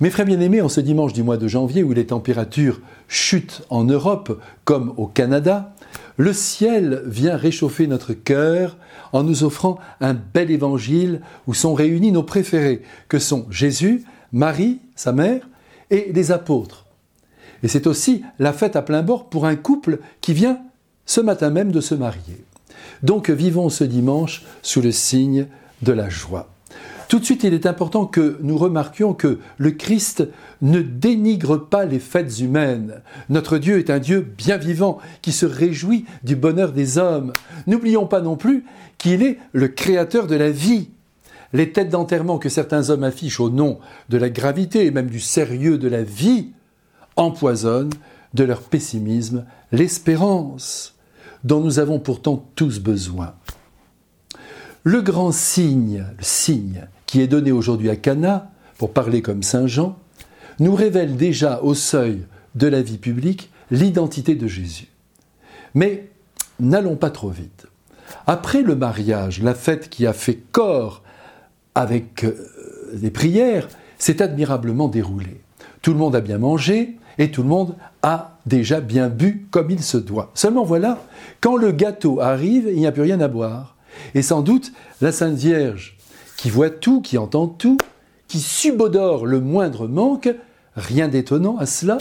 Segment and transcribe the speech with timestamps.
[0.00, 3.84] Mes frères bien-aimés, en ce dimanche du mois de janvier où les températures chutent en
[3.84, 5.74] Europe comme au Canada,
[6.16, 8.78] le ciel vient réchauffer notre cœur
[9.12, 14.78] en nous offrant un bel évangile où sont réunis nos préférés, que sont Jésus, Marie,
[14.96, 15.46] sa mère,
[15.90, 16.86] et les apôtres.
[17.62, 20.62] Et c'est aussi la fête à plein bord pour un couple qui vient
[21.04, 22.42] ce matin même de se marier.
[23.02, 25.46] Donc vivons ce dimanche sous le signe
[25.82, 26.48] de la joie.
[27.10, 30.28] Tout de suite, il est important que nous remarquions que le Christ
[30.62, 33.02] ne dénigre pas les fêtes humaines.
[33.28, 37.32] Notre Dieu est un Dieu bien vivant qui se réjouit du bonheur des hommes.
[37.66, 38.64] N'oublions pas non plus
[38.96, 40.90] qu'il est le créateur de la vie.
[41.52, 45.18] Les têtes d'enterrement que certains hommes affichent au nom de la gravité et même du
[45.18, 46.52] sérieux de la vie
[47.16, 47.90] empoisonnent
[48.34, 50.94] de leur pessimisme l'espérance
[51.42, 53.34] dont nous avons pourtant tous besoin.
[54.84, 59.66] Le grand signe, le signe qui est donné aujourd'hui à Cana, pour parler comme Saint
[59.66, 59.98] Jean,
[60.60, 62.22] nous révèle déjà au seuil
[62.54, 64.86] de la vie publique l'identité de Jésus.
[65.74, 66.08] Mais
[66.60, 67.66] n'allons pas trop vite.
[68.28, 71.02] Après le mariage, la fête qui a fait corps
[71.74, 72.36] avec euh,
[72.94, 73.66] des prières
[73.98, 75.40] s'est admirablement déroulée.
[75.82, 79.72] Tout le monde a bien mangé et tout le monde a déjà bien bu comme
[79.72, 80.30] il se doit.
[80.34, 81.02] Seulement voilà,
[81.40, 83.74] quand le gâteau arrive, il n'y a plus rien à boire.
[84.14, 85.96] Et sans doute, la Sainte Vierge
[86.40, 87.76] qui voit tout, qui entend tout,
[88.26, 90.30] qui subodore le moindre manque,
[90.74, 91.98] rien d'étonnant à cela.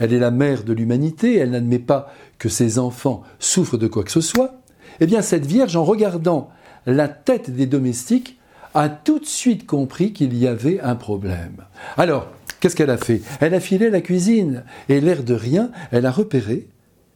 [0.00, 4.02] Elle est la mère de l'humanité, elle n'admet pas que ses enfants souffrent de quoi
[4.02, 4.60] que ce soit.
[4.98, 6.50] Eh bien, cette Vierge, en regardant
[6.84, 8.40] la tête des domestiques,
[8.74, 11.58] a tout de suite compris qu'il y avait un problème.
[11.96, 12.26] Alors,
[12.58, 13.22] qu'est-ce qu'elle a fait?
[13.38, 16.66] Elle a filé la cuisine, et l'air de rien, elle a repéré,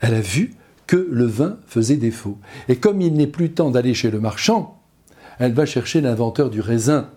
[0.00, 0.54] elle a vu
[0.88, 2.38] que le vin faisait défaut.
[2.68, 4.75] Et comme il n'est plus temps d'aller chez le marchand,
[5.38, 7.08] elle va chercher l'inventeur du raisin,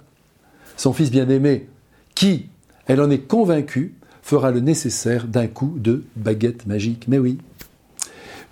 [0.77, 1.67] son fils bien-aimé,
[2.15, 2.47] qui,
[2.85, 7.05] elle en est convaincue, fera le nécessaire d'un coup de baguette magique.
[7.07, 7.39] Mais oui.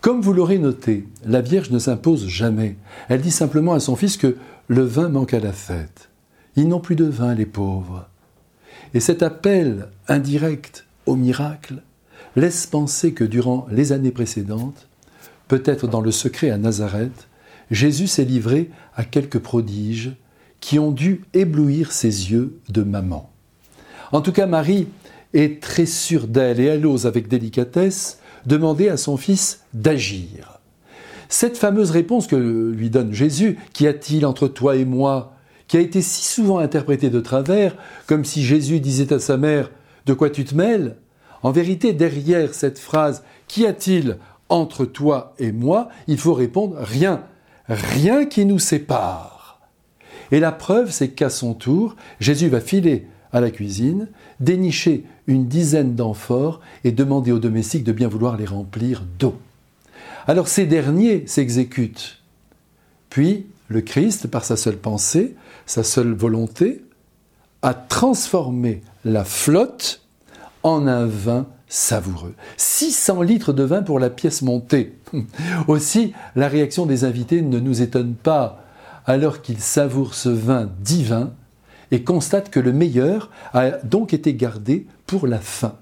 [0.01, 2.77] Comme vous l'aurez noté, la Vierge ne s'impose jamais.
[3.09, 6.09] Elle dit simplement à son fils que le vin manque à la fête.
[6.55, 8.07] Ils n'ont plus de vin, les pauvres.
[8.93, 11.81] Et cet appel indirect au miracle
[12.35, 14.87] laisse penser que durant les années précédentes,
[15.47, 17.27] peut-être dans le secret à Nazareth,
[17.71, 20.13] Jésus s'est livré à quelques prodiges
[20.59, 23.29] qui ont dû éblouir ses yeux de maman.
[24.11, 24.87] En tout cas, Marie
[25.33, 30.59] est très sûre d'elle et elle ose avec délicatesse demander à son fils d'agir.
[31.29, 35.33] Cette fameuse réponse que lui donne Jésus, Qu'y a-t-il entre toi et moi
[35.67, 37.75] qui a été si souvent interprétée de travers,
[38.05, 39.69] comme si Jésus disait à sa mère
[40.05, 40.95] De quoi tu te mêles?
[41.43, 44.17] En vérité, derrière cette phrase Qu'y a-t-il
[44.47, 45.89] entre toi et moi?
[46.07, 47.23] il faut répondre Rien
[47.69, 49.59] rien qui nous sépare.
[50.31, 54.07] Et la preuve, c'est qu'à son tour, Jésus va filer à la cuisine,
[54.39, 59.37] dénicher une dizaine d'amphores et demander aux domestiques de bien vouloir les remplir d'eau.
[60.27, 62.21] Alors ces derniers s'exécutent.
[63.09, 65.35] Puis le Christ, par sa seule pensée,
[65.65, 66.83] sa seule volonté,
[67.61, 70.01] a transformé la flotte
[70.63, 72.33] en un vin savoureux.
[72.57, 74.93] 600 litres de vin pour la pièce montée.
[75.67, 78.63] Aussi, la réaction des invités ne nous étonne pas
[79.05, 81.31] alors qu'ils savourent ce vin divin
[81.91, 85.75] et constatent que le meilleur a donc été gardé pour la fin.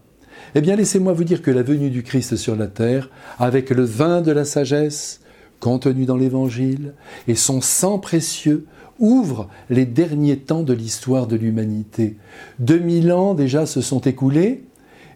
[0.53, 3.09] Eh bien, laissez-moi vous dire que la venue du Christ sur la terre,
[3.39, 5.21] avec le vin de la sagesse
[5.59, 6.93] contenu dans l'Évangile
[7.27, 8.65] et son sang précieux,
[8.99, 12.15] ouvre les derniers temps de l'histoire de l'humanité.
[12.59, 14.63] 2000 ans déjà se sont écoulés,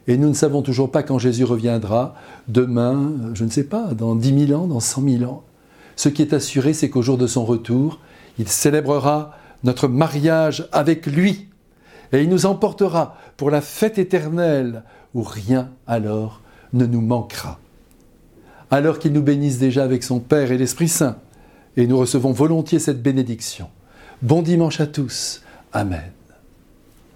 [0.08, 2.16] et nous ne savons toujours pas quand Jésus reviendra,
[2.48, 5.44] demain, je ne sais pas, dans dix mille ans, dans cent mille ans.
[5.96, 8.00] Ce qui est assuré, c'est qu'au jour de son retour,
[8.38, 11.50] il célébrera notre mariage avec lui,
[12.12, 14.84] et il nous emportera pour la fête éternelle,
[15.14, 16.42] où rien alors
[16.74, 17.60] ne nous manquera.
[18.72, 21.18] Alors qu'il nous bénisse déjà avec son Père et l'Esprit Saint,
[21.78, 23.70] et nous recevons volontiers cette bénédiction.
[24.22, 25.42] Bon dimanche à tous.
[25.72, 26.19] Amen.